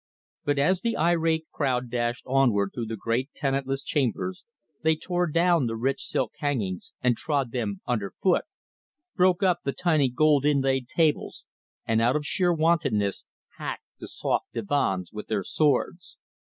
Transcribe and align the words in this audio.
But 0.45 0.57
as 0.57 0.81
the 0.81 0.97
irate 0.97 1.45
crowd 1.51 1.91
dashed 1.91 2.23
onward 2.25 2.71
through 2.73 2.87
the 2.87 2.97
great 2.97 3.29
tenantless 3.35 3.83
chambers 3.83 4.45
they 4.81 4.95
tore 4.95 5.27
down 5.27 5.67
the 5.67 5.75
rich 5.75 6.03
silk 6.07 6.31
hangings 6.39 6.91
and 7.03 7.15
trod 7.15 7.51
them 7.51 7.81
underfoot, 7.85 8.45
broke 9.15 9.43
up 9.43 9.59
the 9.63 9.73
tiny 9.73 10.09
gold 10.09 10.43
inlaid 10.43 10.87
tables, 10.87 11.45
and 11.85 12.01
out 12.01 12.15
of 12.15 12.25
sheer 12.25 12.51
wantonness 12.51 13.27
hacked 13.59 13.85
the 13.99 14.07
soft 14.07 14.51
divans 14.53 15.11
with 15.13 15.27
their 15.27 15.43
swords. 15.43 16.17